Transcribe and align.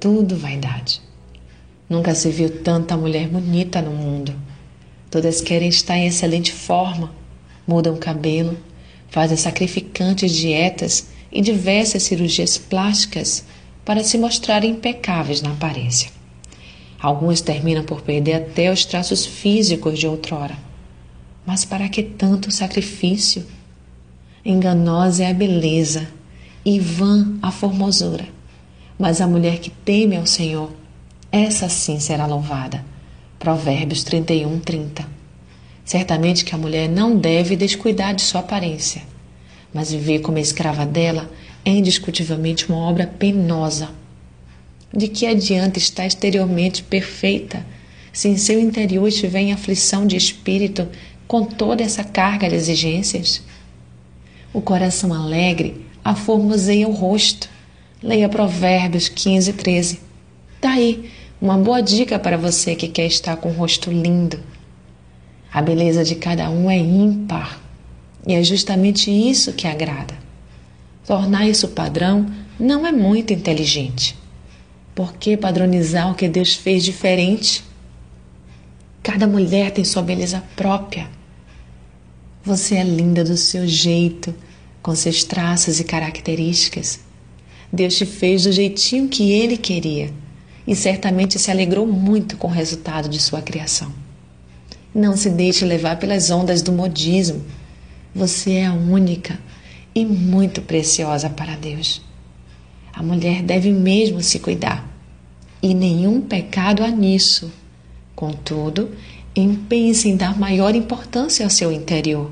Tudo 0.00 0.36
vaidade. 0.36 1.00
Nunca 1.88 2.14
se 2.14 2.30
viu 2.30 2.62
tanta 2.62 2.96
mulher 2.96 3.28
bonita 3.28 3.82
no 3.82 3.90
mundo. 3.90 4.34
Todas 5.10 5.40
querem 5.40 5.68
estar 5.68 5.96
em 5.96 6.06
excelente 6.06 6.52
forma, 6.52 7.10
mudam 7.66 7.94
o 7.94 7.98
cabelo, 7.98 8.56
fazem 9.08 9.36
sacrificantes 9.36 10.32
dietas 10.32 11.08
e 11.32 11.40
diversas 11.40 12.02
cirurgias 12.02 12.58
plásticas 12.58 13.44
para 13.84 14.04
se 14.04 14.18
mostrarem 14.18 14.72
impecáveis 14.72 15.42
na 15.42 15.52
aparência. 15.52 16.10
Algumas 17.00 17.40
terminam 17.40 17.84
por 17.84 18.02
perder 18.02 18.34
até 18.34 18.70
os 18.70 18.84
traços 18.84 19.24
físicos 19.24 19.98
de 19.98 20.06
outrora. 20.06 20.58
Mas 21.46 21.64
para 21.64 21.88
que 21.88 22.02
tanto 22.02 22.50
sacrifício? 22.50 23.46
Enganosa 24.44 25.24
é 25.24 25.30
a 25.30 25.34
beleza 25.34 26.08
e 26.64 26.78
vã 26.78 27.38
a 27.40 27.50
formosura. 27.50 28.37
Mas 28.98 29.20
a 29.20 29.26
mulher 29.26 29.58
que 29.58 29.70
teme 29.70 30.16
ao 30.16 30.26
Senhor, 30.26 30.72
essa 31.30 31.68
sim 31.68 32.00
será 32.00 32.26
louvada. 32.26 32.84
Provérbios 33.38 34.02
31, 34.02 34.58
30. 34.58 35.06
Certamente 35.84 36.44
que 36.44 36.54
a 36.54 36.58
mulher 36.58 36.88
não 36.88 37.16
deve 37.16 37.54
descuidar 37.54 38.14
de 38.14 38.22
sua 38.22 38.40
aparência, 38.40 39.02
mas 39.72 39.92
viver 39.92 40.18
como 40.18 40.38
escrava 40.38 40.84
dela 40.84 41.30
é 41.64 41.70
indiscutivelmente 41.70 42.68
uma 42.68 42.78
obra 42.78 43.06
penosa. 43.06 43.90
De 44.92 45.06
que 45.06 45.26
adianta 45.26 45.78
estar 45.78 46.06
exteriormente 46.06 46.82
perfeita 46.82 47.64
se 48.12 48.28
em 48.28 48.36
seu 48.36 48.58
interior 48.58 49.06
estiver 49.06 49.40
em 49.40 49.52
aflição 49.52 50.06
de 50.06 50.16
espírito 50.16 50.88
com 51.26 51.44
toda 51.44 51.84
essa 51.84 52.02
carga 52.02 52.48
de 52.48 52.56
exigências? 52.56 53.42
O 54.52 54.60
coração 54.60 55.14
alegre 55.14 55.86
aformoseia 56.04 56.88
o 56.88 56.92
rosto. 56.92 57.48
Leia 58.00 58.28
Provérbios 58.28 59.08
15, 59.08 59.54
13. 59.54 60.00
Daí, 60.62 61.10
uma 61.40 61.58
boa 61.58 61.80
dica 61.80 62.16
para 62.16 62.36
você 62.36 62.76
que 62.76 62.86
quer 62.86 63.06
estar 63.06 63.36
com 63.36 63.48
o 63.48 63.52
rosto 63.52 63.90
lindo. 63.90 64.38
A 65.52 65.60
beleza 65.60 66.04
de 66.04 66.14
cada 66.14 66.48
um 66.48 66.70
é 66.70 66.78
ímpar 66.78 67.60
e 68.24 68.34
é 68.34 68.42
justamente 68.44 69.10
isso 69.10 69.52
que 69.52 69.66
agrada. 69.66 70.14
Tornar 71.04 71.48
isso 71.48 71.66
padrão 71.66 72.30
não 72.58 72.86
é 72.86 72.92
muito 72.92 73.32
inteligente. 73.32 74.16
Por 74.94 75.14
que 75.14 75.36
padronizar 75.36 76.08
o 76.12 76.14
que 76.14 76.28
Deus 76.28 76.54
fez 76.54 76.84
diferente? 76.84 77.64
Cada 79.02 79.26
mulher 79.26 79.72
tem 79.72 79.84
sua 79.84 80.02
beleza 80.02 80.40
própria. 80.54 81.10
Você 82.44 82.76
é 82.76 82.84
linda 82.84 83.24
do 83.24 83.36
seu 83.36 83.66
jeito, 83.66 84.32
com 84.80 84.94
seus 84.94 85.24
traços 85.24 85.80
e 85.80 85.84
características. 85.84 87.07
Deus 87.72 87.96
te 87.96 88.06
fez 88.06 88.44
do 88.44 88.52
jeitinho 88.52 89.08
que 89.08 89.32
Ele 89.32 89.56
queria 89.56 90.10
e 90.66 90.74
certamente 90.74 91.38
se 91.38 91.50
alegrou 91.50 91.86
muito 91.86 92.36
com 92.36 92.46
o 92.46 92.50
resultado 92.50 93.08
de 93.08 93.20
sua 93.20 93.40
criação. 93.40 93.92
Não 94.94 95.16
se 95.16 95.30
deixe 95.30 95.64
levar 95.64 95.98
pelas 95.98 96.30
ondas 96.30 96.62
do 96.62 96.72
modismo. 96.72 97.42
Você 98.14 98.52
é 98.52 98.66
a 98.66 98.72
única 98.72 99.38
e 99.94 100.04
muito 100.04 100.60
preciosa 100.62 101.30
para 101.30 101.56
Deus. 101.56 102.02
A 102.92 103.02
mulher 103.02 103.42
deve 103.42 103.70
mesmo 103.70 104.20
se 104.22 104.38
cuidar, 104.38 104.88
e 105.62 105.72
nenhum 105.72 106.20
pecado 106.20 106.82
há 106.82 106.88
nisso. 106.88 107.52
Contudo, 108.14 108.90
empenhe-se 109.34 110.08
em 110.08 110.16
dar 110.16 110.38
maior 110.38 110.74
importância 110.74 111.46
ao 111.46 111.50
seu 111.50 111.70
interior. 111.70 112.30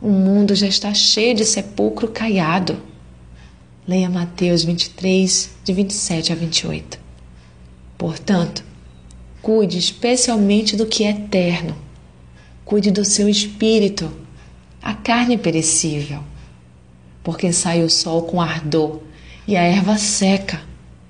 O 0.00 0.10
mundo 0.10 0.54
já 0.54 0.66
está 0.66 0.92
cheio 0.92 1.34
de 1.34 1.44
sepulcro 1.44 2.08
caiado. 2.08 2.76
Leia 3.86 4.10
Mateus 4.10 4.64
23, 4.64 5.50
de 5.64 5.72
27 5.72 6.32
a 6.32 6.34
28. 6.34 6.98
Portanto, 7.96 8.64
cuide 9.40 9.78
especialmente 9.78 10.76
do 10.76 10.86
que 10.86 11.04
é 11.04 11.10
eterno. 11.10 11.76
Cuide 12.64 12.90
do 12.90 13.04
seu 13.04 13.28
espírito, 13.28 14.10
a 14.82 14.92
carne 14.94 15.38
perecível 15.38 16.22
porque 17.26 17.52
sai 17.52 17.82
o 17.82 17.90
sol 17.90 18.22
com 18.22 18.40
ardor, 18.40 19.00
e 19.48 19.56
a 19.56 19.62
erva 19.62 19.98
seca, 19.98 20.62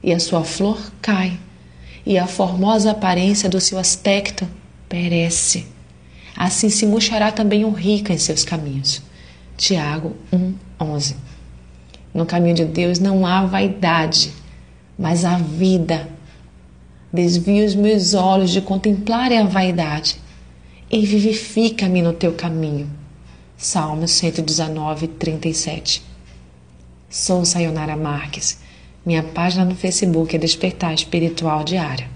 e 0.02 0.14
a 0.14 0.18
sua 0.18 0.42
flor 0.44 0.90
cai, 1.02 1.38
e 2.06 2.16
a 2.16 2.26
formosa 2.26 2.92
aparência 2.92 3.50
do 3.50 3.60
seu 3.60 3.76
aspecto 3.76 4.48
perece. 4.88 5.66
Assim 6.34 6.70
se 6.70 6.86
murchará 6.86 7.30
também 7.30 7.66
o 7.66 7.70
rico 7.70 8.12
em 8.12 8.16
seus 8.16 8.44
caminhos. 8.44 9.02
Tiago 9.58 10.16
1:11. 10.32 11.16
No 12.16 12.24
caminho 12.24 12.54
de 12.54 12.64
Deus 12.64 12.98
não 12.98 13.26
há 13.26 13.44
vaidade, 13.44 14.32
mas 14.98 15.22
há 15.22 15.36
vida. 15.36 16.08
Desvia 17.12 17.66
os 17.66 17.74
meus 17.74 18.14
olhos 18.14 18.50
de 18.52 18.62
contemplarem 18.62 19.38
a 19.38 19.44
vaidade 19.44 20.16
e 20.90 21.04
vivifica-me 21.04 22.00
no 22.00 22.14
teu 22.14 22.32
caminho. 22.32 22.90
Salmos 23.54 24.12
119, 24.12 25.08
37. 25.08 26.02
Sou 27.10 27.44
Sayonara 27.44 27.98
Marques. 27.98 28.60
Minha 29.04 29.22
página 29.22 29.66
no 29.66 29.74
Facebook 29.74 30.34
é 30.34 30.38
Despertar 30.38 30.94
Espiritual 30.94 31.64
Diário. 31.64 32.08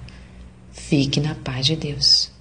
Fique 0.73 1.21
na 1.21 1.35
paz 1.35 1.67
de 1.67 1.77
Deus. 1.77 2.33